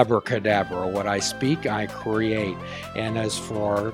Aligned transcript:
abracadabra. 0.00 0.88
What 0.88 1.06
I 1.06 1.18
speak, 1.18 1.66
I 1.66 1.86
create. 1.86 2.56
And 2.96 3.18
as 3.18 3.38
for 3.38 3.92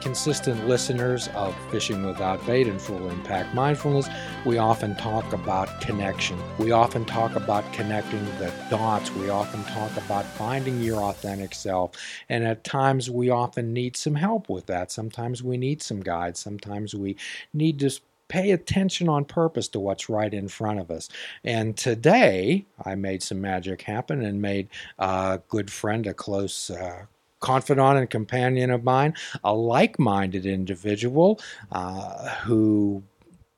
consistent 0.00 0.68
listeners 0.68 1.28
of 1.34 1.56
Fishing 1.70 2.04
Without 2.06 2.44
Bait 2.46 2.68
and 2.68 2.80
Full 2.80 3.08
Impact 3.08 3.52
Mindfulness, 3.54 4.06
we 4.44 4.58
often 4.58 4.94
talk 4.94 5.32
about 5.32 5.80
connection. 5.80 6.38
We 6.58 6.70
often 6.70 7.04
talk 7.04 7.34
about 7.34 7.64
connecting 7.72 8.24
the 8.38 8.52
dots. 8.70 9.10
We 9.12 9.30
often 9.30 9.64
talk 9.64 9.96
about 9.96 10.24
finding 10.24 10.80
your 10.80 11.02
authentic 11.02 11.54
self. 11.54 11.92
And 12.28 12.44
at 12.44 12.62
times, 12.62 13.10
we 13.10 13.30
often 13.30 13.72
need 13.72 13.96
some 13.96 14.14
help 14.14 14.48
with 14.48 14.66
that. 14.66 14.92
Sometimes 14.92 15.42
we 15.42 15.56
need 15.56 15.82
some 15.82 16.00
guides. 16.00 16.38
Sometimes 16.38 16.94
we 16.94 17.16
need 17.52 17.80
to 17.80 17.90
pay 18.28 18.52
attention 18.52 19.08
on 19.08 19.24
purpose 19.24 19.68
to 19.68 19.80
what's 19.80 20.08
right 20.08 20.32
in 20.32 20.48
front 20.48 20.80
of 20.80 20.90
us. 20.90 21.08
And 21.44 21.76
today, 21.76 22.66
I 22.84 22.94
made 22.94 23.22
some 23.22 23.40
magic 23.40 23.82
happen 23.82 24.24
and 24.24 24.40
made 24.40 24.68
a 24.98 25.40
good 25.48 25.70
friend, 25.70 26.06
a 26.06 26.14
close 26.14 26.70
uh, 26.70 27.06
confidant 27.40 27.98
and 27.98 28.08
companion 28.08 28.70
of 28.70 28.84
mine, 28.84 29.14
a 29.42 29.54
like 29.54 29.98
minded 29.98 30.46
individual 30.46 31.40
uh, 31.72 32.28
who 32.36 33.02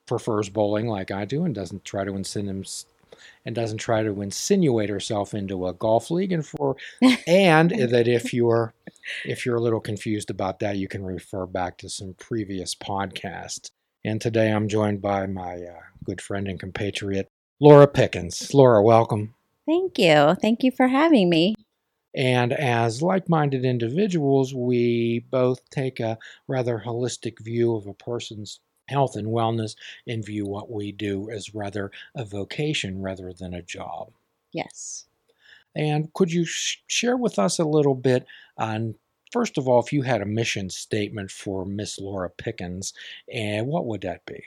prefers 0.07 0.49
bowling 0.49 0.89
like 0.89 1.11
I 1.11 1.25
do 1.25 1.45
and 1.45 1.55
doesn't 1.55 1.85
try 1.85 2.05
to 2.05 2.15
insinuate 2.15 2.85
and 3.45 3.55
doesn't 3.55 3.79
try 3.79 4.03
to 4.03 4.23
insinuate 4.23 4.89
herself 4.89 5.35
into 5.35 5.67
a 5.67 5.73
golf 5.73 6.11
league 6.11 6.33
and 6.33 6.47
for 6.47 6.77
and 7.27 7.71
that 7.91 8.07
if 8.09 8.33
you're 8.33 8.73
if 9.25 9.47
you're 9.47 9.57
a 9.57 9.61
little 9.61 9.81
confused 9.81 10.31
about 10.31 10.61
that 10.61 10.77
you 10.77 10.89
can 10.89 11.05
refer 11.05 11.47
back 11.47 11.77
to 11.79 11.89
some 11.89 12.15
previous 12.15 12.75
podcasts 12.75 13.71
and 14.07 14.21
today 14.21 14.53
I'm 14.53 14.69
joined 14.69 15.03
by 15.03 15.27
my 15.27 15.57
uh, 15.57 15.81
good 16.05 16.21
friend 16.21 16.47
and 16.47 16.61
compatriot 16.61 17.29
Laura 17.61 17.89
Pickens. 17.89 18.55
Laura, 18.55 18.83
welcome. 18.83 19.35
Thank 19.67 19.99
you. 19.99 20.37
Thank 20.41 20.63
you 20.63 20.71
for 20.71 20.87
having 20.87 21.29
me. 21.29 21.57
And 22.15 22.53
as 22.53 23.03
like 23.03 23.29
minded 23.29 23.65
individuals, 23.65 24.55
we 24.55 25.27
both 25.31 25.69
take 25.71 25.99
a 25.99 26.19
rather 26.47 26.83
holistic 26.87 27.41
view 27.41 27.75
of 27.75 27.87
a 27.87 27.95
person's 27.95 28.61
health 28.89 29.17
and 29.17 29.27
wellness 29.27 29.75
and 30.07 30.25
view 30.25 30.47
what 30.47 30.71
we 30.71 30.93
do 30.93 31.29
as 31.29 31.55
rather 31.55 31.91
a 32.15 32.25
vocation 32.25 33.03
rather 33.03 33.33
than 33.33 33.55
a 33.55 33.63
job. 33.63 34.13
Yes. 34.53 35.07
And 35.75 36.13
could 36.15 36.33
you 36.33 36.45
sh- 36.45 36.79
share 36.87 37.17
with 37.17 37.39
us 37.39 37.59
a 37.59 37.65
little 37.65 37.97
bit 37.97 38.25
on, 38.57 38.95
first 39.37 39.59
of 39.59 39.69
all, 39.69 39.81
if 39.81 39.93
you 39.93 40.01
had 40.01 40.23
a 40.23 40.27
mission 40.27 40.71
statement 40.71 41.31
for 41.31 41.67
Miss 41.67 41.99
Laura 41.99 42.31
Pickens, 42.31 42.95
and 43.31 43.67
what 43.67 43.85
would 43.85 44.01
that 44.01 44.25
be? 44.25 44.43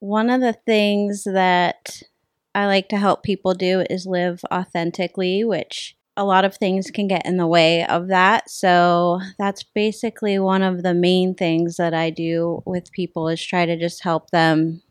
One 0.00 0.30
of 0.30 0.40
the 0.40 0.52
things 0.52 1.22
that 1.22 2.02
I 2.52 2.66
like 2.66 2.88
to 2.88 2.96
help 2.96 3.22
people 3.22 3.54
do 3.54 3.84
is 3.88 4.04
live 4.04 4.40
authentically, 4.52 5.44
which 5.44 5.96
a 6.16 6.24
lot 6.24 6.44
of 6.44 6.56
things 6.56 6.90
can 6.90 7.06
get 7.06 7.24
in 7.24 7.36
the 7.36 7.46
way 7.46 7.86
of 7.86 8.08
that. 8.08 8.50
So 8.50 9.20
that's 9.38 9.62
basically 9.62 10.40
one 10.40 10.62
of 10.62 10.82
the 10.82 10.94
main 10.94 11.36
things 11.36 11.76
that 11.76 11.94
I 11.94 12.10
do 12.10 12.64
with 12.66 12.90
people 12.90 13.28
is 13.28 13.40
try 13.40 13.64
to 13.64 13.78
just 13.78 14.02
help 14.02 14.30
them 14.30 14.82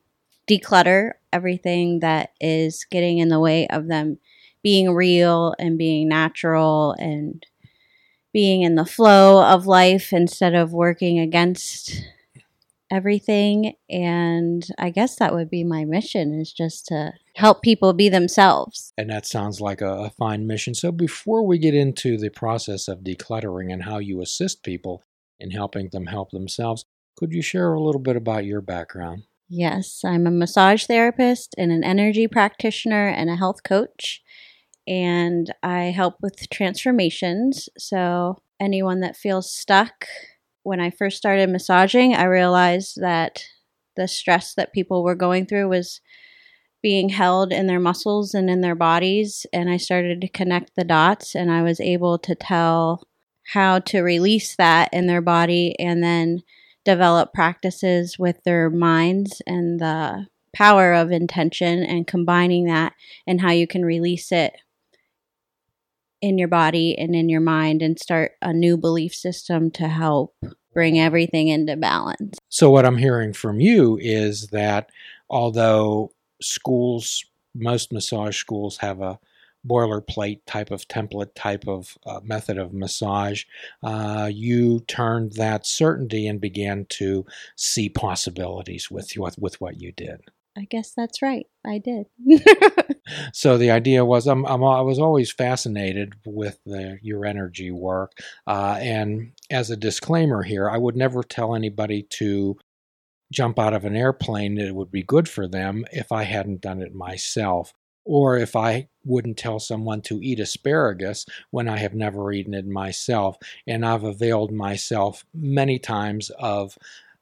declutter 0.49 1.11
everything 1.33 1.99
that 1.99 2.29
is 2.39 2.85
getting 2.89 3.17
in 3.17 3.27
the 3.27 3.41
way 3.41 3.67
of 3.67 3.87
them 3.87 4.17
being 4.63 4.91
real 4.91 5.53
and 5.59 5.77
being 5.77 6.07
natural 6.07 6.95
and 6.97 7.45
being 8.35 8.63
in 8.63 8.75
the 8.75 8.85
flow 8.85 9.41
of 9.41 9.65
life 9.65 10.11
instead 10.11 10.53
of 10.53 10.73
working 10.73 11.19
against 11.19 12.03
everything. 12.91 13.75
And 13.89 14.67
i 14.77 14.89
guess 14.89 15.15
that 15.15 15.33
would 15.33 15.49
be 15.49 15.63
my 15.63 15.85
mission 15.85 16.37
is 16.37 16.51
just 16.51 16.85
to 16.87 17.13
help 17.37 17.61
people 17.61 17.93
be 17.93 18.09
themselves. 18.09 18.91
And 18.97 19.09
that 19.09 19.25
sounds 19.25 19.61
like 19.61 19.79
a, 19.79 19.89
a, 19.89 20.09
fine 20.09 20.45
mission. 20.45 20.73
So 20.73 20.91
before 20.91 21.47
we 21.47 21.57
get 21.57 21.73
into 21.73 22.17
the 22.17 22.29
process 22.29 22.89
of 22.89 23.05
decluttering 23.05 23.71
and 23.71 23.83
how 23.83 23.99
you 23.99 24.21
assist 24.21 24.63
people 24.63 25.01
in 25.39 25.51
helping 25.51 25.87
them 25.93 26.07
help 26.07 26.31
themselves 26.31 26.83
could 27.17 27.31
you 27.31 27.41
share 27.41 27.71
a 27.71 27.81
little 27.81 28.01
bit 28.01 28.17
about 28.17 28.43
your 28.43 28.59
background? 28.59 29.23
Yes 29.47 30.01
i'm 30.03 30.27
a 30.27 30.31
massage 30.31 30.87
therapist 30.87 31.55
and 31.57 31.71
an 31.71 31.85
energy 31.85 32.27
practitioner 32.27 33.07
and 33.07 33.29
a 33.29 33.37
health 33.37 33.63
coach 33.63 34.21
and 34.87 35.53
i 35.63 35.83
help 35.83 36.15
with 36.21 36.49
transformations 36.49 37.69
so 37.77 38.37
anyone 38.59 38.99
that 38.99 39.17
feels 39.17 39.51
stuck 39.51 40.05
when 40.65 40.79
I 40.79 40.89
first 40.89 41.15
started 41.15 41.51
massaging, 41.51 42.15
I 42.15 42.23
realized 42.23 42.99
that 42.99 43.45
the 43.95 44.07
stress 44.07 44.55
that 44.55 44.73
people 44.73 45.03
were 45.03 45.13
going 45.13 45.45
through 45.45 45.69
was 45.69 46.01
being 46.81 47.09
held 47.09 47.53
in 47.53 47.67
their 47.67 47.79
muscles 47.79 48.33
and 48.33 48.49
in 48.49 48.61
their 48.61 48.73
bodies. 48.73 49.45
And 49.53 49.69
I 49.69 49.77
started 49.77 50.21
to 50.21 50.27
connect 50.27 50.75
the 50.75 50.83
dots, 50.83 51.35
and 51.35 51.51
I 51.51 51.61
was 51.61 51.79
able 51.79 52.17
to 52.17 52.33
tell 52.33 53.03
how 53.53 53.77
to 53.79 54.01
release 54.01 54.55
that 54.55 54.89
in 54.91 55.05
their 55.05 55.21
body 55.21 55.79
and 55.79 56.03
then 56.03 56.41
develop 56.83 57.31
practices 57.31 58.17
with 58.17 58.43
their 58.43 58.71
minds 58.71 59.43
and 59.45 59.79
the 59.79 60.25
power 60.51 60.93
of 60.93 61.11
intention 61.11 61.83
and 61.83 62.07
combining 62.07 62.65
that 62.65 62.93
and 63.27 63.41
how 63.41 63.51
you 63.51 63.67
can 63.67 63.85
release 63.85 64.31
it 64.31 64.55
in 66.21 66.37
your 66.37 66.47
body 66.47 66.97
and 66.97 67.15
in 67.15 67.29
your 67.29 67.41
mind 67.41 67.81
and 67.81 67.99
start 67.99 68.33
a 68.41 68.53
new 68.53 68.77
belief 68.77 69.13
system 69.13 69.71
to 69.71 69.87
help 69.87 70.35
bring 70.73 70.99
everything 70.99 71.47
into 71.47 71.75
balance. 71.75 72.37
So, 72.49 72.69
what 72.69 72.85
I'm 72.85 72.97
hearing 72.97 73.33
from 73.33 73.59
you 73.59 73.97
is 74.01 74.47
that 74.47 74.89
although 75.29 76.11
schools, 76.41 77.25
most 77.53 77.91
massage 77.91 78.37
schools 78.37 78.77
have 78.77 79.01
a 79.01 79.19
boilerplate 79.67 80.41
type 80.45 80.69
of 80.71 80.87
template 80.87 81.33
type 81.35 81.67
of 81.67 81.97
uh, 82.05 82.19
method 82.23 82.57
of 82.57 82.73
massage, 82.73 83.43
uh, 83.83 84.29
you 84.31 84.81
turned 84.81 85.33
that 85.33 85.65
certainty 85.65 86.27
and 86.27 86.39
began 86.39 86.85
to 86.89 87.25
see 87.55 87.89
possibilities 87.89 88.91
with, 88.91 89.11
with, 89.17 89.37
with 89.39 89.59
what 89.59 89.81
you 89.81 89.91
did. 89.91 90.21
I 90.57 90.65
guess 90.65 90.91
that's 90.91 91.21
right. 91.21 91.47
I 91.65 91.79
did. 91.79 92.07
so 93.33 93.57
the 93.57 93.71
idea 93.71 94.05
was 94.05 94.25
I'm, 94.25 94.45
I'm, 94.45 94.63
i 94.63 94.81
was 94.81 94.99
always 94.99 95.31
fascinated 95.31 96.13
with 96.25 96.59
the, 96.65 96.97
your 97.01 97.25
energy 97.25 97.71
work. 97.71 98.13
Uh, 98.47 98.77
and 98.79 99.33
as 99.51 99.69
a 99.69 99.75
disclaimer 99.75 100.43
here, 100.43 100.69
I 100.69 100.77
would 100.77 100.95
never 100.95 101.23
tell 101.23 101.55
anybody 101.55 102.03
to 102.11 102.57
jump 103.33 103.59
out 103.59 103.73
of 103.73 103.83
an 103.83 103.95
airplane 103.95 104.55
that 104.55 104.67
it 104.67 104.75
would 104.75 104.91
be 104.91 105.03
good 105.03 105.27
for 105.27 105.47
them 105.47 105.83
if 105.91 106.11
I 106.11 106.23
hadn't 106.23 106.61
done 106.61 106.81
it 106.81 106.95
myself. 106.95 107.73
Or 108.05 108.37
if 108.37 108.55
I 108.55 108.87
wouldn't 109.03 109.37
tell 109.37 109.59
someone 109.59 110.01
to 110.03 110.21
eat 110.21 110.39
asparagus 110.39 111.25
when 111.49 111.67
I 111.67 111.77
have 111.77 111.95
never 111.95 112.31
eaten 112.31 112.53
it 112.53 112.67
myself. 112.67 113.37
And 113.65 113.83
I've 113.83 114.03
availed 114.03 114.51
myself 114.51 115.25
many 115.33 115.79
times 115.79 116.29
of 116.37 116.77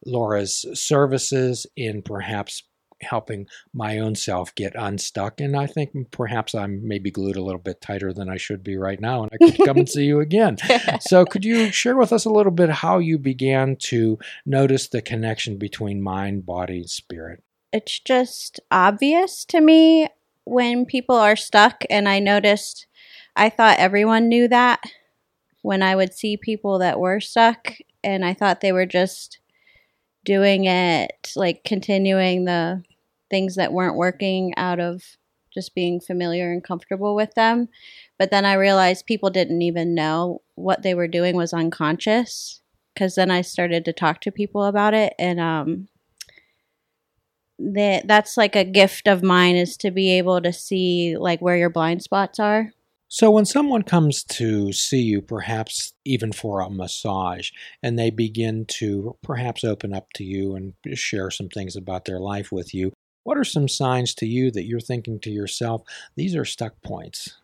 Laura's 0.06 0.66
services 0.74 1.66
in 1.78 2.02
perhaps 2.02 2.64
helping 3.04 3.48
my 3.74 4.00
own 4.00 4.16
self 4.16 4.54
get 4.56 4.74
unstuck. 4.76 5.40
And 5.40 5.56
I 5.56 5.68
think 5.68 6.12
perhaps 6.12 6.56
I'm 6.56 6.88
maybe 6.88 7.12
glued 7.12 7.36
a 7.36 7.44
little 7.44 7.62
bit 7.62 7.82
tighter 7.82 8.12
than 8.12 8.30
I 8.30 8.38
should 8.38 8.64
be 8.64 8.78
right 8.78 9.00
now, 9.00 9.24
and 9.24 9.32
I 9.34 9.38
could 9.38 9.66
come 9.66 9.78
and 9.78 9.90
see 9.90 10.06
you 10.06 10.20
again. 10.20 10.58
So, 11.02 11.26
could 11.26 11.44
you 11.44 11.72
share 11.72 11.96
with 11.96 12.14
us 12.14 12.26
a 12.26 12.30
little 12.30 12.52
bit 12.52 12.70
how 12.70 13.00
you 13.00 13.18
began 13.18 13.76
to 13.78 14.18
notice 14.46 14.88
the 14.88 15.02
connection 15.02 15.58
between 15.58 16.02
mind, 16.02 16.46
body, 16.46 16.78
and 16.78 16.90
spirit? 16.90 17.44
It's 17.72 18.00
just 18.00 18.60
obvious 18.72 19.46
to 19.46 19.60
me 19.60 20.08
when 20.46 20.86
people 20.86 21.16
are 21.16 21.36
stuck, 21.36 21.84
and 21.90 22.08
I 22.08 22.20
noticed 22.20 22.88
I 23.36 23.50
thought 23.50 23.80
everyone 23.80 24.30
knew 24.30 24.48
that 24.48 24.82
when 25.62 25.82
I 25.82 25.96
would 25.96 26.14
see 26.14 26.38
people 26.38 26.80
that 26.80 27.00
were 27.00 27.20
stuck, 27.20 27.74
and 28.04 28.26
I 28.26 28.34
thought 28.34 28.62
they 28.62 28.72
were 28.72 28.86
just 28.86 29.40
doing 30.24 30.66
it 30.66 31.32
like 31.36 31.64
continuing 31.64 32.46
the 32.46 32.84
things 33.34 33.56
that 33.56 33.74
weren't 33.74 33.96
working 33.96 34.54
out 34.58 34.80
of 34.80 35.02
just 35.52 35.74
being 35.74 36.00
familiar 36.00 36.52
and 36.52 36.64
comfortable 36.64 37.16
with 37.16 37.34
them. 37.34 37.68
But 38.20 38.30
then 38.30 38.46
I 38.46 38.54
realized 38.54 39.08
people 39.08 39.32
didn't 39.32 39.64
even 39.64 39.96
know 39.96 40.44
what 40.54 40.84
they 40.84 40.94
were 40.94 41.08
doing 41.08 41.36
was 41.36 41.52
unconscious 41.52 42.62
because 42.94 43.16
then 43.16 43.32
I 43.32 43.42
started 43.42 43.86
to 43.86 43.94
talk 43.94 44.22
to 44.22 44.32
people 44.32 44.66
about 44.66 44.94
it 44.94 45.16
and 45.18 45.40
um 45.40 45.88
that 47.58 48.08
that's 48.08 48.38
like 48.38 48.56
a 48.56 48.64
gift 48.64 49.08
of 49.08 49.24
mine 49.24 49.56
is 49.56 49.78
to 49.78 49.90
be 49.90 50.12
able 50.12 50.40
to 50.42 50.54
see 50.54 51.18
like 51.18 51.42
where 51.42 51.58
your 51.58 51.72
blind 51.72 52.04
spots 52.04 52.40
are. 52.40 52.72
So 53.08 53.32
when 53.32 53.46
someone 53.46 53.84
comes 53.84 54.24
to 54.24 54.72
see 54.74 55.02
you, 55.02 55.22
perhaps 55.22 55.94
even 56.04 56.34
for 56.34 56.62
a 56.62 56.70
massage, 56.70 57.52
and 57.82 57.98
they 57.98 58.10
begin 58.10 58.66
to 58.80 59.18
perhaps 59.22 59.64
open 59.64 59.94
up 59.94 60.14
to 60.16 60.24
you 60.24 60.56
and 60.56 60.74
share 60.98 61.30
some 61.30 61.50
things 61.50 61.76
about 61.76 62.06
their 62.06 62.20
life 62.20 62.52
with 62.52 62.74
you, 62.74 62.92
what 63.24 63.38
are 63.38 63.44
some 63.44 63.68
signs 63.68 64.14
to 64.16 64.26
you 64.26 64.52
that 64.52 64.66
you're 64.66 64.80
thinking 64.80 65.20
to 65.22 65.30
yourself, 65.30 65.84
these 66.16 66.36
are 66.36 66.46
stuck 66.46 66.82
points? 66.82 67.38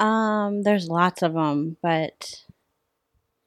Um, 0.00 0.62
there's 0.62 0.88
lots 0.88 1.22
of 1.22 1.34
them, 1.34 1.76
but 1.82 2.42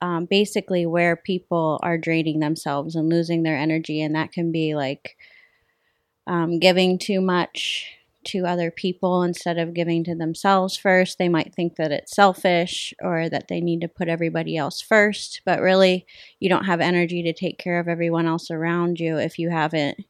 um, 0.02 0.26
basically 0.26 0.86
where 0.86 1.16
people 1.16 1.80
are 1.84 1.98
draining 1.98 2.40
themselves 2.40 2.96
and 2.96 3.10
losing 3.10 3.44
their 3.44 3.58
energy, 3.58 4.02
and 4.02 4.16
that 4.16 4.32
can 4.32 4.52
be 4.52 4.76
like 4.76 5.18
um, 6.28 6.60
giving 6.60 6.98
too 6.98 7.22
much 7.22 7.94
to 8.26 8.46
other 8.46 8.70
people 8.70 9.24
instead 9.24 9.58
of 9.58 9.74
giving 9.74 10.04
to 10.04 10.14
themselves 10.14 10.76
first. 10.76 11.18
They 11.18 11.30
might 11.30 11.56
think 11.56 11.78
that 11.78 11.92
it's 11.92 12.16
selfish 12.16 12.94
or 13.02 13.30
that 13.30 13.48
they 13.48 13.62
need 13.62 13.82
to 13.82 13.88
put 13.88 14.10
everybody 14.10 14.58
else 14.58 14.82
first, 14.82 15.42
but 15.46 15.62
really, 15.62 16.06
you 16.40 16.50
don't 16.50 16.66
have 16.66 16.82
energy 16.82 17.24
to 17.24 17.34
take 17.34 17.58
care 17.58 17.80
of 17.80 17.88
everyone 17.88 18.26
else 18.26 18.52
around 18.52 19.00
you 19.00 19.18
if 19.18 19.40
you 19.40 19.50
haven't 19.50 20.06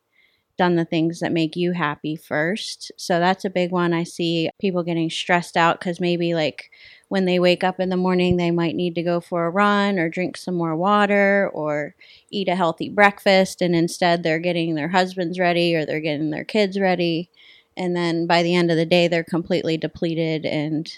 done 0.58 0.76
the 0.76 0.86
things 0.86 1.20
that 1.20 1.32
make 1.32 1.56
you 1.56 1.72
happy 1.72 2.16
first. 2.16 2.92
So 2.98 3.20
that's 3.20 3.46
a 3.46 3.50
big 3.50 3.72
one. 3.72 3.94
I 3.94 4.04
see 4.04 4.50
people 4.60 4.84
getting 4.84 5.10
stressed 5.10 5.56
out 5.56 5.80
because 5.80 6.00
maybe 6.00 6.34
like 6.34 6.72
when 7.10 7.26
they 7.26 7.40
wake 7.40 7.64
up 7.64 7.80
in 7.80 7.90
the 7.90 7.98
morning, 7.98 8.38
they 8.38 8.52
might 8.52 8.76
need 8.76 8.96
to 8.96 9.04
go 9.04 9.20
for 9.22 9.46
a 9.46 9.50
run 9.50 9.98
or 9.98 10.10
drink 10.10 10.36
some 10.36 10.56
more 10.56 10.76
water 10.76 11.50
or 11.54 11.96
eat 12.30 12.50
a 12.50 12.56
healthy 12.56 12.90
breakfast. 12.90 13.62
And 13.62 13.76
instead, 13.76 14.24
they're 14.24 14.40
getting 14.40 14.76
their 14.76 14.90
husbands 14.90 15.40
ready 15.40 15.76
or 15.76 15.86
they're 15.86 16.00
getting 16.00 16.32
their 16.32 16.44
kids 16.44 16.80
ready. 16.80 17.30
And 17.78 17.96
then 17.96 18.28
by 18.28 18.44
the 18.44 18.56
end 18.56 18.72
of 18.72 18.78
the 18.78 18.86
day, 18.86 19.08
they're 19.08 19.24
completely 19.24 19.78
depleted 19.78 20.46
and 20.46 20.92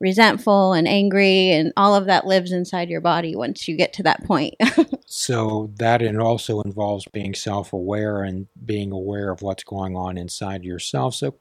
resentful 0.00 0.74
and 0.74 0.86
angry. 0.86 1.50
And 1.50 1.72
all 1.76 1.94
of 1.94 2.06
that 2.06 2.26
lives 2.26 2.52
inside 2.52 2.88
your 2.88 3.00
body 3.00 3.34
once 3.34 3.66
you 3.66 3.76
get 3.76 3.92
to 3.94 4.02
that 4.04 4.24
point. 4.24 4.54
So 5.10 5.70
that 5.76 6.02
it 6.02 6.16
also 6.18 6.60
involves 6.60 7.06
being 7.06 7.34
self-aware 7.34 8.24
and 8.24 8.46
being 8.66 8.92
aware 8.92 9.30
of 9.30 9.40
what's 9.40 9.64
going 9.64 9.96
on 9.96 10.18
inside 10.18 10.64
yourself. 10.64 11.14
So 11.14 11.34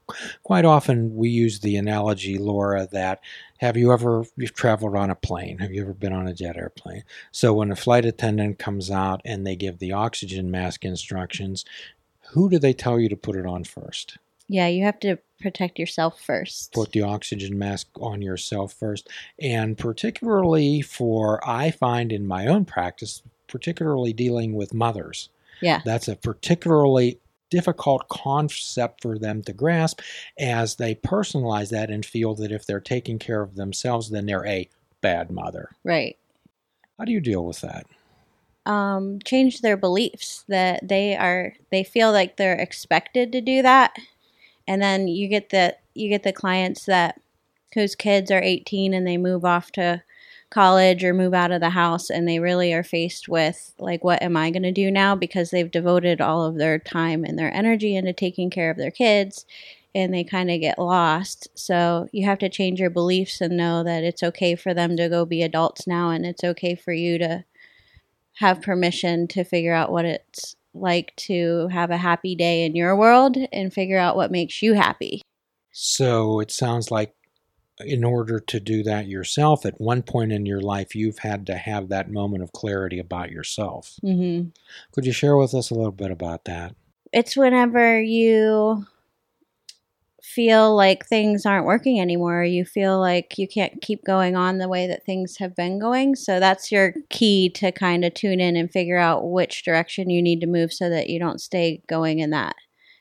quite 0.43 0.63
often 0.63 1.13
we 1.17 1.27
use 1.27 1.59
the 1.59 1.75
analogy, 1.75 2.37
Laura, 2.37 2.87
that 2.93 3.19
have 3.57 3.75
you 3.75 3.91
ever 3.91 4.23
you've 4.37 4.53
traveled 4.53 4.95
on 4.95 5.09
a 5.09 5.15
plane? 5.15 5.57
Have 5.57 5.73
you 5.73 5.81
ever 5.81 5.93
been 5.93 6.13
on 6.13 6.29
a 6.29 6.33
jet 6.33 6.55
airplane? 6.55 7.03
So 7.31 7.53
when 7.53 7.69
a 7.69 7.75
flight 7.75 8.05
attendant 8.05 8.57
comes 8.57 8.89
out 8.89 9.19
and 9.25 9.45
they 9.45 9.57
give 9.57 9.79
the 9.79 9.91
oxygen 9.91 10.49
mask 10.49 10.85
instructions, 10.85 11.65
who 12.29 12.49
do 12.49 12.59
they 12.59 12.73
tell 12.73 12.97
you 12.97 13.09
to 13.09 13.17
put 13.17 13.35
it 13.35 13.45
on 13.45 13.65
first? 13.65 14.17
yeah, 14.47 14.67
you 14.67 14.83
have 14.83 14.99
to 15.01 15.17
protect 15.41 15.77
yourself 15.77 16.21
first. 16.21 16.71
put 16.73 16.91
the 16.93 17.01
oxygen 17.01 17.59
mask 17.59 17.87
on 17.99 18.21
yourself 18.21 18.73
first. 18.73 19.09
And 19.39 19.77
particularly 19.77 20.81
for, 20.81 21.47
I 21.47 21.71
find 21.71 22.11
in 22.11 22.25
my 22.25 22.47
own 22.47 22.65
practice, 22.65 23.21
particularly 23.47 24.13
dealing 24.13 24.53
with 24.53 24.73
mothers, 24.73 25.29
Yeah. 25.61 25.81
that's 25.85 26.07
a 26.07 26.15
particularly 26.15 27.19
difficult 27.49 28.07
concept 28.09 29.01
for 29.01 29.17
them 29.17 29.41
to 29.43 29.53
grasp 29.53 30.01
as 30.37 30.75
they 30.75 30.95
personalize 30.95 31.69
that 31.69 31.89
and 31.89 32.05
feel 32.05 32.35
that 32.35 32.51
if 32.51 32.65
they're 32.65 32.79
taking 32.81 33.17
care 33.19 33.41
of 33.41 33.55
themselves, 33.55 34.09
then 34.09 34.25
they're 34.25 34.45
a 34.45 34.67
bad 35.01 35.31
mother. 35.31 35.69
Right. 35.83 36.17
How 36.99 37.05
do 37.05 37.11
you 37.11 37.21
deal 37.21 37.45
with 37.45 37.61
that? 37.61 37.85
um, 38.65 39.19
change 39.23 39.61
their 39.61 39.77
beliefs 39.77 40.43
that 40.49 40.85
they 40.85 41.15
are 41.15 41.53
they 41.71 41.85
feel 41.85 42.11
like 42.11 42.35
they're 42.35 42.59
expected 42.59 43.31
to 43.31 43.39
do 43.39 43.61
that 43.61 43.95
and 44.67 44.81
then 44.81 45.07
you 45.07 45.29
get 45.29 45.51
the 45.51 45.73
you 45.93 46.09
get 46.09 46.23
the 46.23 46.33
clients 46.33 46.83
that 46.83 47.17
whose 47.73 47.95
kids 47.95 48.29
are 48.29 48.41
18 48.41 48.93
and 48.93 49.07
they 49.07 49.15
move 49.15 49.45
off 49.45 49.71
to 49.71 50.03
college 50.49 51.03
or 51.03 51.13
move 51.13 51.33
out 51.33 51.51
of 51.51 51.59
the 51.59 51.71
house 51.71 52.09
and 52.09 52.27
they 52.27 52.39
really 52.39 52.73
are 52.73 52.83
faced 52.83 53.27
with 53.27 53.73
like 53.79 54.03
what 54.03 54.21
am 54.21 54.37
i 54.37 54.49
going 54.49 54.63
to 54.63 54.71
do 54.71 54.89
now 54.89 55.13
because 55.13 55.49
they've 55.49 55.71
devoted 55.71 56.21
all 56.21 56.45
of 56.45 56.57
their 56.57 56.79
time 56.79 57.25
and 57.25 57.37
their 57.37 57.53
energy 57.53 57.95
into 57.95 58.13
taking 58.13 58.49
care 58.49 58.71
of 58.71 58.77
their 58.77 58.91
kids 58.91 59.45
and 59.93 60.13
they 60.13 60.23
kind 60.23 60.49
of 60.49 60.61
get 60.61 60.79
lost 60.79 61.49
so 61.53 62.07
you 62.13 62.25
have 62.25 62.39
to 62.39 62.47
change 62.47 62.79
your 62.79 62.89
beliefs 62.89 63.41
and 63.41 63.57
know 63.57 63.83
that 63.83 64.03
it's 64.03 64.23
okay 64.23 64.55
for 64.55 64.73
them 64.73 64.95
to 64.95 65.09
go 65.09 65.25
be 65.25 65.43
adults 65.43 65.85
now 65.85 66.11
and 66.11 66.25
it's 66.25 66.43
okay 66.43 66.75
for 66.75 66.93
you 66.93 67.17
to 67.17 67.43
have 68.37 68.61
permission 68.61 69.27
to 69.27 69.43
figure 69.43 69.73
out 69.73 69.91
what 69.91 70.05
it's 70.05 70.55
like 70.73 71.15
to 71.15 71.67
have 71.69 71.91
a 71.91 71.97
happy 71.97 72.35
day 72.35 72.63
in 72.63 72.75
your 72.75 72.95
world 72.95 73.37
and 73.51 73.73
figure 73.73 73.97
out 73.97 74.15
what 74.15 74.31
makes 74.31 74.61
you 74.61 74.73
happy. 74.73 75.21
So 75.71 76.39
it 76.39 76.51
sounds 76.51 76.91
like 76.91 77.13
in 77.79 78.03
order 78.03 78.39
to 78.39 78.59
do 78.59 78.83
that 78.83 79.07
yourself, 79.07 79.65
at 79.65 79.79
one 79.79 80.01
point 80.01 80.31
in 80.31 80.45
your 80.45 80.61
life, 80.61 80.95
you've 80.95 81.19
had 81.19 81.45
to 81.47 81.55
have 81.57 81.89
that 81.89 82.11
moment 82.11 82.43
of 82.43 82.51
clarity 82.51 82.99
about 82.99 83.31
yourself. 83.31 83.95
hmm 84.01 84.45
Could 84.91 85.05
you 85.05 85.13
share 85.13 85.37
with 85.37 85.53
us 85.53 85.69
a 85.69 85.75
little 85.75 85.91
bit 85.91 86.11
about 86.11 86.45
that? 86.45 86.75
It's 87.13 87.37
whenever 87.37 88.01
you 88.01 88.85
feel 90.27 90.75
like 90.75 91.05
things 91.05 91.45
aren't 91.45 91.65
working 91.65 92.01
anymore. 92.01 92.43
You 92.43 92.65
feel 92.65 92.99
like 92.99 93.37
you 93.37 93.47
can't 93.47 93.81
keep 93.81 94.03
going 94.03 94.35
on 94.35 94.57
the 94.57 94.67
way 94.67 94.85
that 94.85 95.05
things 95.05 95.37
have 95.37 95.55
been 95.55 95.79
going. 95.79 96.15
So 96.15 96.39
that's 96.39 96.71
your 96.71 96.93
key 97.09 97.49
to 97.51 97.71
kind 97.71 98.03
of 98.03 98.13
tune 98.13 98.41
in 98.41 98.57
and 98.57 98.69
figure 98.69 98.97
out 98.97 99.29
which 99.31 99.63
direction 99.63 100.09
you 100.09 100.21
need 100.21 100.41
to 100.41 100.47
move 100.47 100.73
so 100.73 100.89
that 100.89 101.09
you 101.09 101.17
don't 101.17 101.39
stay 101.39 101.81
going 101.87 102.19
in 102.19 102.31
that 102.31 102.55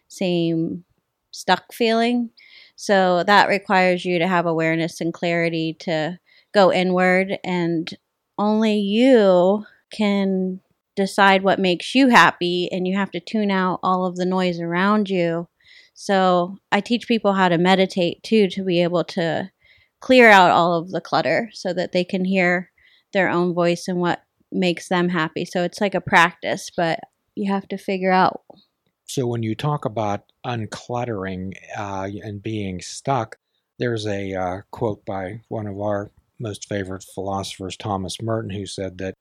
same 0.09 0.85
stuck 1.33 1.73
feeling. 1.73 2.31
So 2.77 3.25
that 3.25 3.49
requires 3.49 4.05
you 4.05 4.19
to 4.19 4.29
have 4.29 4.47
awareness 4.47 5.01
and 5.01 5.13
clarity 5.13 5.77
to 5.81 6.19
go 6.53 6.73
inward, 6.73 7.39
and 7.43 7.91
only 8.39 8.79
you 8.79 9.65
can 9.91 10.61
decide 10.95 11.43
what 11.43 11.59
makes 11.59 11.95
you 11.95 12.09
happy, 12.09 12.69
and 12.71 12.87
you 12.87 12.97
have 12.97 13.11
to 13.11 13.21
tune 13.21 13.51
out 13.51 13.81
all 13.83 14.05
of 14.07 14.17
the 14.17 14.27
noise 14.27 14.61
around 14.61 15.11
you. 15.11 15.49
So 15.95 16.59
I 16.71 16.81
teach 16.81 17.09
people 17.09 17.33
how 17.33 17.49
to 17.49 17.59
meditate 17.59 18.23
too 18.23 18.49
to 18.49 18.63
be 18.65 18.83
able 18.83 19.05
to 19.05 19.51
clear 20.01 20.31
out 20.31 20.51
all 20.51 20.75
of 20.75 20.91
the 20.91 21.01
clutter 21.01 21.49
so 21.53 21.73
that 21.73 21.93
they 21.93 22.05
can 22.05 22.25
hear 22.25 22.71
their 23.13 23.31
own 23.31 23.55
voice 23.55 23.89
and 23.89 23.99
what 23.99 24.23
makes 24.53 24.89
them 24.89 25.09
happy. 25.09 25.45
So 25.47 25.63
it's 25.63 25.81
like 25.81 25.95
a 25.95 26.01
practice, 26.01 26.71
but 26.77 27.01
you 27.35 27.51
have 27.51 27.67
to 27.69 27.79
figure 27.79 28.13
out 28.13 28.43
So 29.07 29.27
when 29.27 29.43
you 29.43 29.55
talk 29.55 29.85
about 29.85 30.25
uncluttering 30.45 31.55
uh, 31.77 32.09
and 32.23 32.43
being 32.43 32.81
stuck, 32.81 33.37
there's 33.79 34.07
a 34.07 34.35
uh, 34.35 34.61
quote 34.71 35.05
by 35.05 35.43
one 35.49 35.67
of 35.67 35.81
our 35.81 36.11
most 36.39 36.69
favorite 36.69 37.05
philosophers, 37.15 37.77
Thomas 37.77 38.21
Merton, 38.21 38.51
who 38.51 38.67
said 38.67 38.99
that 38.99 39.15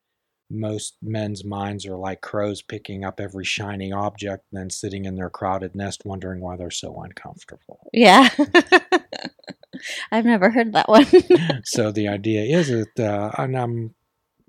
most 0.50 0.96
men's 1.02 1.44
minds 1.44 1.86
are 1.86 1.98
like 1.98 2.22
crows 2.22 2.62
picking 2.62 3.04
up 3.04 3.20
every 3.20 3.46
shiny 3.46 3.92
object, 3.92 4.46
and 4.52 4.60
then 4.60 4.70
sitting 4.70 5.06
in 5.06 5.16
their 5.16 5.30
crowded 5.30 5.76
nest 5.76 6.04
wondering 6.06 6.42
why 6.42 6.56
they're 6.56 6.72
so 6.72 7.02
uncomfortable. 7.02 7.88
Yeah. 7.94 8.30
I've 10.12 10.26
never 10.26 10.50
heard 10.50 10.74
that 10.74 10.88
one. 10.88 11.06
so 11.64 11.92
the 11.92 12.08
idea 12.08 12.58
is 12.58 12.70
that, 12.70 13.00
uh, 13.00 13.32
and 13.38 13.58
I'm 13.58 13.96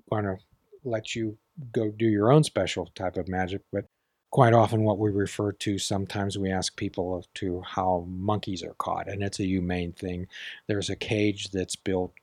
going 0.09 0.25
to 0.25 0.37
let 0.83 1.15
you 1.15 1.37
go 1.71 1.91
do 1.91 2.05
your 2.05 2.31
own 2.31 2.43
special 2.43 2.87
type 2.95 3.17
of 3.17 3.27
magic, 3.27 3.61
but 3.71 3.85
quite 4.31 4.53
often 4.53 4.83
what 4.83 4.99
we 4.99 5.09
refer 5.09 5.51
to, 5.53 5.77
sometimes 5.79 6.37
we 6.37 6.51
ask 6.51 6.75
people 6.75 7.25
to 7.35 7.61
how 7.61 8.05
monkeys 8.09 8.63
are 8.63 8.73
caught, 8.75 9.07
and 9.07 9.23
it's 9.23 9.39
a 9.39 9.45
humane 9.45 9.93
thing. 9.93 10.27
There's 10.67 10.89
a 10.89 10.95
cage 10.95 11.51
that's 11.51 11.75
built, 11.75 12.13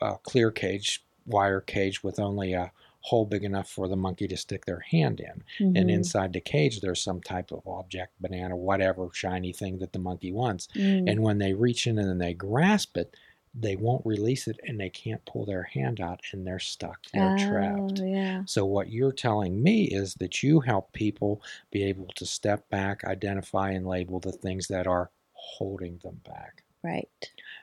a 0.00 0.18
clear 0.18 0.50
cage, 0.50 1.04
wire 1.26 1.60
cage 1.60 2.02
with 2.02 2.18
only 2.18 2.52
a 2.52 2.72
hole 3.00 3.26
big 3.26 3.42
enough 3.44 3.68
for 3.68 3.88
the 3.88 3.96
monkey 3.96 4.28
to 4.28 4.36
stick 4.36 4.64
their 4.64 4.80
hand 4.80 5.20
in. 5.20 5.42
And 5.74 5.90
Mhm. 5.90 5.90
inside 5.90 6.32
the 6.32 6.40
cage, 6.40 6.80
there's 6.80 7.02
some 7.02 7.20
type 7.20 7.50
of 7.52 7.66
object, 7.66 8.12
banana, 8.20 8.56
whatever 8.56 9.08
shiny 9.12 9.52
thing 9.52 9.78
that 9.78 9.92
the 9.92 9.98
monkey 9.98 10.32
wants. 10.32 10.68
Mm. 10.74 11.06
And 11.06 11.22
when 11.22 11.38
they 11.38 11.52
reach 11.54 11.86
in 11.86 11.98
and 11.98 12.20
they 12.20 12.34
grasp 12.34 12.96
it, 12.96 13.16
they 13.54 13.76
won't 13.76 14.04
release 14.06 14.48
it 14.48 14.58
and 14.66 14.80
they 14.80 14.88
can't 14.88 15.24
pull 15.26 15.44
their 15.44 15.64
hand 15.64 16.00
out 16.00 16.20
and 16.32 16.46
they're 16.46 16.58
stuck. 16.58 17.00
They're 17.12 17.36
trapped. 17.36 18.00
Oh, 18.00 18.04
yeah. 18.04 18.42
So, 18.46 18.64
what 18.64 18.90
you're 18.90 19.12
telling 19.12 19.62
me 19.62 19.84
is 19.84 20.14
that 20.14 20.42
you 20.42 20.60
help 20.60 20.92
people 20.92 21.42
be 21.70 21.84
able 21.84 22.08
to 22.16 22.24
step 22.24 22.68
back, 22.70 23.04
identify, 23.04 23.70
and 23.70 23.86
label 23.86 24.20
the 24.20 24.32
things 24.32 24.68
that 24.68 24.86
are 24.86 25.10
holding 25.32 25.98
them 26.02 26.20
back. 26.24 26.62
Right. 26.82 27.08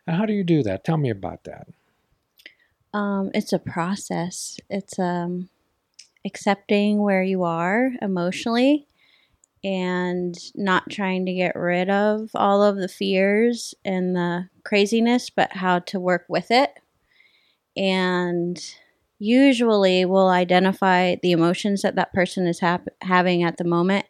And 0.06 0.16
how 0.16 0.26
do 0.26 0.34
you 0.34 0.44
do 0.44 0.64
that? 0.64 0.84
Tell 0.84 0.98
me 0.98 1.10
about 1.10 1.44
that. 1.46 1.68
Um, 2.94 3.32
it's 3.34 3.54
a 3.54 3.60
process. 3.60 4.60
It's 4.70 4.98
um, 5.00 5.50
accepting 6.26 7.00
where 7.00 7.24
you 7.24 7.44
are 7.44 7.92
emotionally 8.02 8.88
and 9.64 10.38
not 10.56 10.90
trying 10.90 11.26
to 11.26 11.34
get 11.34 11.56
rid 11.56 11.90
of 11.90 12.30
all 12.34 12.64
of 12.64 12.78
the 12.78 12.88
fears 12.88 13.74
and 13.84 14.16
the 14.16 14.50
craziness, 14.64 15.30
but 15.30 15.54
how 15.54 15.80
to 15.80 16.00
work 16.00 16.26
with 16.30 16.52
it. 16.52 16.72
And 17.76 18.60
usually 19.20 20.06
we'll 20.06 20.30
identify 20.30 21.16
the 21.22 21.32
emotions 21.32 21.82
that 21.82 21.96
that 21.96 22.14
person 22.14 22.48
is 22.48 22.60
hap- 22.60 22.88
having 23.02 23.44
at 23.44 23.58
the 23.58 23.66
moment 23.66 24.06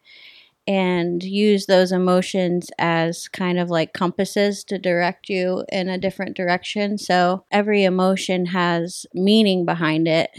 and 0.67 1.23
use 1.23 1.65
those 1.65 1.91
emotions 1.91 2.69
as 2.77 3.27
kind 3.27 3.57
of 3.57 3.71
like 3.71 3.91
compasses 3.91 4.63
to 4.63 4.77
direct 4.77 5.27
you 5.27 5.65
in 5.71 5.89
a 5.89 5.97
different 5.97 6.37
direction. 6.37 6.97
So 6.99 7.43
every 7.51 7.83
emotion 7.83 8.45
has 8.47 9.07
meaning 9.15 9.65
behind 9.65 10.07
it. 10.07 10.29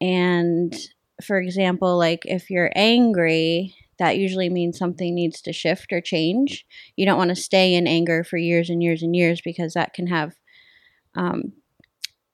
And 0.00 0.74
for 1.22 1.38
example, 1.40 1.96
like 1.96 2.22
if 2.24 2.50
you're 2.50 2.72
angry, 2.74 3.76
that 4.02 4.18
usually 4.18 4.48
means 4.50 4.78
something 4.78 5.14
needs 5.14 5.40
to 5.42 5.52
shift 5.52 5.92
or 5.92 6.00
change. 6.00 6.66
You 6.96 7.06
don't 7.06 7.18
want 7.18 7.30
to 7.30 7.36
stay 7.36 7.74
in 7.74 7.86
anger 7.86 8.24
for 8.24 8.36
years 8.36 8.68
and 8.68 8.82
years 8.82 9.02
and 9.02 9.14
years 9.14 9.40
because 9.40 9.74
that 9.74 9.94
can 9.94 10.08
have 10.08 10.34
um, 11.14 11.52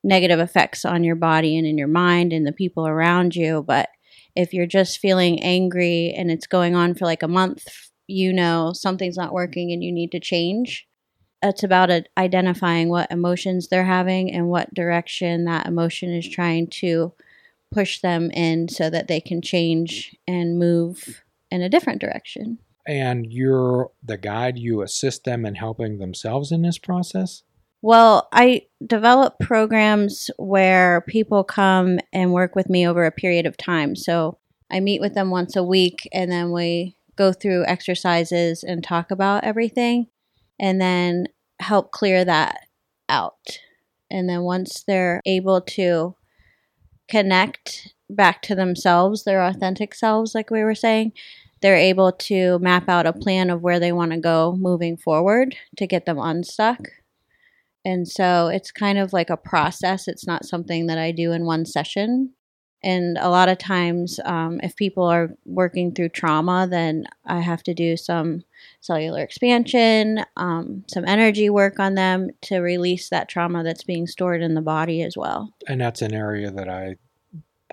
negative 0.02 0.40
effects 0.40 0.84
on 0.84 1.04
your 1.04 1.16
body 1.16 1.56
and 1.56 1.66
in 1.66 1.76
your 1.76 1.88
mind 1.88 2.32
and 2.32 2.46
the 2.46 2.52
people 2.52 2.86
around 2.86 3.36
you. 3.36 3.62
But 3.62 3.90
if 4.34 4.52
you're 4.52 4.66
just 4.66 4.98
feeling 4.98 5.42
angry 5.42 6.14
and 6.16 6.30
it's 6.30 6.46
going 6.46 6.74
on 6.74 6.94
for 6.94 7.04
like 7.04 7.22
a 7.22 7.28
month 7.28 7.66
you 8.08 8.32
know 8.32 8.72
something's 8.74 9.16
not 9.16 9.32
working 9.32 9.70
and 9.70 9.84
you 9.84 9.92
need 9.92 10.10
to 10.12 10.20
change. 10.20 10.88
It's 11.40 11.62
about 11.62 11.90
identifying 12.16 12.88
what 12.88 13.12
emotions 13.12 13.68
they're 13.68 13.84
having 13.84 14.32
and 14.32 14.48
what 14.48 14.74
direction 14.74 15.44
that 15.44 15.66
emotion 15.66 16.12
is 16.12 16.28
trying 16.28 16.66
to 16.80 17.12
push 17.70 18.00
them 18.00 18.30
in 18.32 18.68
so 18.68 18.90
that 18.90 19.06
they 19.06 19.20
can 19.20 19.40
change 19.40 20.16
and 20.26 20.58
move 20.58 21.22
in 21.50 21.62
a 21.62 21.68
different 21.68 22.00
direction. 22.00 22.58
And 22.86 23.30
you're 23.30 23.90
the 24.02 24.16
guide, 24.16 24.58
you 24.58 24.82
assist 24.82 25.24
them 25.24 25.44
in 25.44 25.54
helping 25.54 25.98
themselves 25.98 26.52
in 26.52 26.62
this 26.62 26.78
process? 26.78 27.42
Well, 27.80 28.28
I 28.32 28.62
develop 28.84 29.38
programs 29.38 30.30
where 30.36 31.02
people 31.02 31.44
come 31.44 32.00
and 32.12 32.32
work 32.32 32.56
with 32.56 32.68
me 32.68 32.88
over 32.88 33.04
a 33.04 33.12
period 33.12 33.46
of 33.46 33.56
time. 33.56 33.94
So 33.94 34.38
I 34.70 34.80
meet 34.80 35.00
with 35.00 35.14
them 35.14 35.30
once 35.30 35.54
a 35.54 35.62
week 35.62 36.08
and 36.12 36.30
then 36.30 36.50
we 36.50 36.96
go 37.14 37.32
through 37.32 37.66
exercises 37.66 38.64
and 38.64 38.82
talk 38.82 39.10
about 39.10 39.44
everything 39.44 40.08
and 40.58 40.80
then 40.80 41.26
help 41.60 41.92
clear 41.92 42.24
that 42.24 42.66
out. 43.08 43.60
And 44.10 44.28
then 44.28 44.42
once 44.42 44.82
they're 44.86 45.20
able 45.24 45.60
to 45.60 46.16
connect 47.08 47.94
back 48.10 48.42
to 48.42 48.54
themselves, 48.54 49.24
their 49.24 49.42
authentic 49.42 49.94
selves, 49.94 50.34
like 50.34 50.50
we 50.50 50.64
were 50.64 50.74
saying, 50.74 51.12
they're 51.60 51.76
able 51.76 52.12
to 52.12 52.58
map 52.60 52.88
out 52.88 53.06
a 53.06 53.12
plan 53.12 53.50
of 53.50 53.62
where 53.62 53.80
they 53.80 53.92
want 53.92 54.12
to 54.12 54.18
go 54.18 54.56
moving 54.58 54.96
forward 54.96 55.56
to 55.76 55.86
get 55.86 56.06
them 56.06 56.18
unstuck. 56.18 56.80
And 57.84 58.06
so 58.06 58.48
it's 58.48 58.70
kind 58.70 58.98
of 58.98 59.12
like 59.12 59.30
a 59.30 59.36
process. 59.36 60.08
It's 60.08 60.26
not 60.26 60.44
something 60.44 60.86
that 60.86 60.98
I 60.98 61.10
do 61.10 61.32
in 61.32 61.44
one 61.44 61.64
session. 61.64 62.34
And 62.82 63.18
a 63.18 63.28
lot 63.28 63.48
of 63.48 63.58
times, 63.58 64.20
um, 64.24 64.60
if 64.62 64.76
people 64.76 65.04
are 65.04 65.30
working 65.44 65.92
through 65.92 66.10
trauma, 66.10 66.68
then 66.70 67.06
I 67.26 67.40
have 67.40 67.64
to 67.64 67.74
do 67.74 67.96
some 67.96 68.44
cellular 68.80 69.20
expansion, 69.20 70.24
um, 70.36 70.84
some 70.88 71.04
energy 71.04 71.50
work 71.50 71.80
on 71.80 71.96
them 71.96 72.30
to 72.42 72.58
release 72.58 73.08
that 73.08 73.28
trauma 73.28 73.64
that's 73.64 73.82
being 73.82 74.06
stored 74.06 74.42
in 74.42 74.54
the 74.54 74.62
body 74.62 75.02
as 75.02 75.16
well. 75.16 75.52
And 75.66 75.80
that's 75.80 76.02
an 76.02 76.14
area 76.14 76.52
that 76.52 76.68
I 76.68 76.96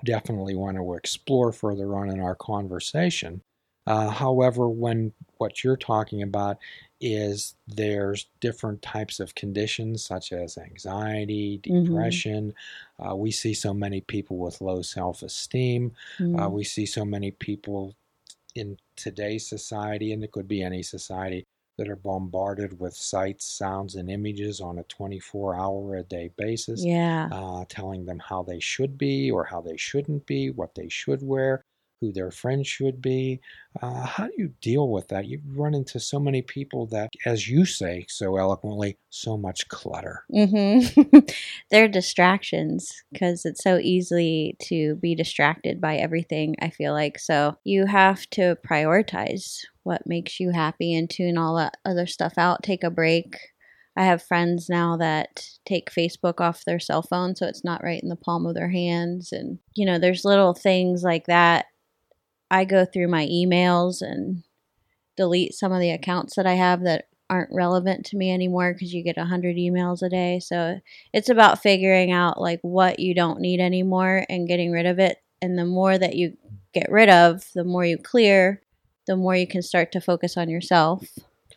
definitely 0.04 0.54
want 0.54 0.76
to 0.76 0.94
explore 0.94 1.52
further 1.52 1.94
on 1.96 2.10
in 2.10 2.20
our 2.20 2.34
conversation. 2.34 3.42
Uh, 3.86 4.10
however, 4.10 4.68
when 4.68 5.12
what 5.38 5.62
you're 5.62 5.76
talking 5.76 6.22
about 6.22 6.58
is 7.00 7.54
there's 7.68 8.26
different 8.40 8.82
types 8.82 9.20
of 9.20 9.34
conditions 9.34 10.04
such 10.04 10.32
as 10.32 10.58
anxiety, 10.58 11.60
Mm-hmm. 11.64 11.84
depression. 11.84 12.54
Uh, 12.98 13.14
we 13.14 13.30
see 13.30 13.54
so 13.54 13.72
many 13.72 14.00
people 14.00 14.38
with 14.38 14.60
low 14.60 14.82
self 14.82 15.22
esteem. 15.22 15.92
Mm. 16.18 16.44
Uh, 16.44 16.48
we 16.50 16.64
see 16.64 16.86
so 16.86 17.04
many 17.04 17.30
people 17.30 17.94
in 18.54 18.76
today's 18.96 19.46
society, 19.48 20.12
and 20.12 20.24
it 20.24 20.32
could 20.32 20.48
be 20.48 20.62
any 20.62 20.82
society, 20.82 21.46
that 21.78 21.88
are 21.88 21.96
bombarded 21.96 22.78
with 22.80 22.94
sights, 22.94 23.46
sounds, 23.46 23.96
and 23.96 24.10
images 24.10 24.60
on 24.60 24.78
a 24.78 24.84
24 24.84 25.54
hour 25.54 25.96
a 25.96 26.02
day 26.02 26.30
basis, 26.36 26.84
yeah. 26.84 27.28
uh, 27.30 27.64
telling 27.68 28.04
them 28.04 28.18
how 28.18 28.42
they 28.42 28.60
should 28.60 28.96
be 28.96 29.30
or 29.30 29.44
how 29.44 29.60
they 29.60 29.76
shouldn't 29.76 30.24
be, 30.26 30.50
what 30.50 30.74
they 30.74 30.88
should 30.88 31.22
wear, 31.22 31.64
who 32.00 32.12
their 32.12 32.30
friends 32.30 32.66
should 32.66 33.00
be. 33.00 33.40
Uh, 33.80 34.06
how 34.06 34.26
do 34.26 34.32
you 34.36 34.52
deal 34.60 34.90
with 34.90 35.08
that? 35.08 35.26
You 35.26 35.40
run 35.54 35.74
into 35.74 36.00
so 36.00 36.18
many 36.18 36.42
people 36.42 36.86
that, 36.88 37.10
as 37.24 37.48
you 37.48 37.64
say 37.64 38.06
so 38.08 38.36
eloquently, 38.36 38.98
so 39.10 39.36
much 39.36 39.68
clutter. 39.68 40.24
Mm-hmm. 40.32 41.18
They're 41.70 41.88
distractions 41.88 42.92
because 43.12 43.44
it's 43.44 43.62
so 43.62 43.78
easy 43.78 44.56
to 44.64 44.96
be 44.96 45.14
distracted 45.14 45.80
by 45.80 45.96
everything, 45.96 46.54
I 46.60 46.70
feel 46.70 46.92
like. 46.92 47.18
So 47.18 47.56
you 47.64 47.86
have 47.86 48.28
to 48.30 48.56
prioritize 48.66 49.60
what 49.82 50.06
makes 50.06 50.40
you 50.40 50.50
happy 50.50 50.94
and 50.94 51.08
tune 51.08 51.38
all 51.38 51.56
that 51.56 51.76
other 51.84 52.06
stuff 52.06 52.34
out. 52.36 52.62
Take 52.62 52.82
a 52.82 52.90
break. 52.90 53.36
I 53.96 54.04
have 54.04 54.22
friends 54.22 54.68
now 54.68 54.96
that 54.98 55.48
take 55.64 55.90
Facebook 55.90 56.40
off 56.40 56.64
their 56.64 56.78
cell 56.78 57.02
phone 57.02 57.34
so 57.34 57.46
it's 57.46 57.64
not 57.64 57.82
right 57.82 58.02
in 58.02 58.10
the 58.10 58.16
palm 58.16 58.46
of 58.46 58.54
their 58.54 58.70
hands. 58.70 59.32
And, 59.32 59.58
you 59.74 59.86
know, 59.86 59.98
there's 59.98 60.24
little 60.24 60.52
things 60.52 61.02
like 61.02 61.26
that. 61.26 61.66
I 62.50 62.64
go 62.64 62.84
through 62.84 63.08
my 63.08 63.26
emails 63.26 64.02
and 64.02 64.42
delete 65.16 65.54
some 65.54 65.72
of 65.72 65.80
the 65.80 65.90
accounts 65.90 66.36
that 66.36 66.46
I 66.46 66.54
have 66.54 66.82
that 66.82 67.08
aren't 67.28 67.52
relevant 67.52 68.06
to 68.06 68.16
me 68.16 68.32
anymore 68.32 68.72
because 68.72 68.92
you 68.94 69.02
get 69.02 69.16
100 69.16 69.56
emails 69.56 70.02
a 70.02 70.08
day. 70.08 70.38
So 70.40 70.80
it's 71.12 71.28
about 71.28 71.62
figuring 71.62 72.12
out 72.12 72.40
like 72.40 72.60
what 72.62 73.00
you 73.00 73.14
don't 73.14 73.40
need 73.40 73.60
anymore 73.60 74.24
and 74.28 74.48
getting 74.48 74.70
rid 74.70 74.86
of 74.86 74.98
it. 74.98 75.18
And 75.42 75.58
the 75.58 75.64
more 75.64 75.98
that 75.98 76.14
you 76.14 76.36
get 76.72 76.90
rid 76.90 77.08
of, 77.08 77.44
the 77.54 77.64
more 77.64 77.84
you 77.84 77.98
clear, 77.98 78.62
the 79.06 79.16
more 79.16 79.34
you 79.34 79.46
can 79.46 79.62
start 79.62 79.92
to 79.92 80.00
focus 80.00 80.36
on 80.36 80.48
yourself. 80.48 81.04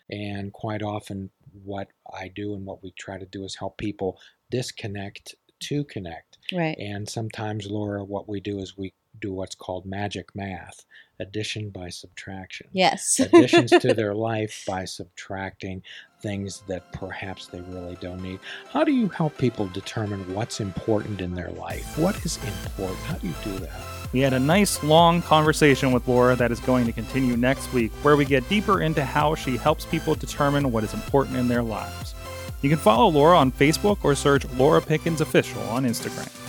And 0.10 0.52
quite 0.52 0.82
often, 0.82 1.30
what 1.64 1.90
I 2.12 2.30
do 2.30 2.54
and 2.54 2.66
what 2.66 2.84
we 2.84 2.92
try 2.98 3.18
to 3.18 3.26
do 3.26 3.44
is 3.44 3.56
help 3.56 3.78
people 3.78 4.20
disconnect 4.50 5.36
to 5.62 5.84
connect. 5.84 6.38
Right. 6.54 6.78
And 6.78 7.08
sometimes, 7.08 7.68
Laura, 7.68 8.04
what 8.04 8.28
we 8.28 8.40
do 8.40 8.60
is 8.60 8.78
we 8.78 8.94
do 9.20 9.34
what's 9.34 9.56
called 9.56 9.86
magic 9.86 10.36
math 10.36 10.86
addition 11.20 11.70
by 11.70 11.90
subtraction. 11.90 12.68
Yes. 12.72 13.20
Additions 13.20 13.72
to 13.72 13.94
their 13.94 14.16
life 14.16 14.64
by 14.68 14.86
subtracting 14.86 15.84
things 16.22 16.64
that 16.68 16.92
perhaps 16.92 17.48
they 17.48 17.62
really 17.62 17.98
don't 18.02 18.22
need. 18.22 18.40
How 18.72 18.84
do 18.84 18.92
you 18.92 19.10
help 19.10 19.38
people 19.38 19.68
determine 19.68 20.34
what's 20.34 20.60
important 20.60 21.22
in 21.22 21.36
their 21.36 21.52
life? 21.52 21.98
What 21.98 22.16
is 22.26 22.38
important? 22.38 23.00
How 23.00 23.16
do 23.16 23.28
you 23.28 23.34
do 23.44 23.60
that? 23.60 23.82
We 24.12 24.22
had 24.22 24.34
a 24.34 24.40
nice 24.40 24.84
long 24.84 25.22
conversation 25.22 25.92
with 25.92 26.08
Laura 26.08 26.36
that 26.36 26.52
is 26.52 26.60
going 26.62 26.86
to 26.88 26.92
continue 26.92 27.38
next 27.38 27.72
week, 27.74 27.92
where 28.02 28.18
we 28.18 28.26
get 28.26 28.48
deeper 28.50 28.82
into 28.82 29.06
how 29.06 29.36
she 29.36 29.56
helps 29.56 29.86
people 29.86 30.16
determine 30.16 30.72
what 30.72 30.84
is 30.84 30.94
important 30.94 31.38
in 31.38 31.48
their 31.48 31.62
lives. 31.62 32.16
You 32.62 32.70
can 32.70 32.80
follow 32.80 33.08
Laura 33.08 33.38
on 33.38 33.52
Facebook 33.52 34.00
or 34.04 34.16
search 34.16 34.46
Laura 34.56 34.82
Pickens 34.82 35.22
Official 35.22 35.62
on 35.70 35.86
Instagram. 35.86 36.49